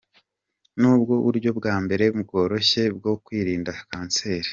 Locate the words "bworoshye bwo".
2.19-3.13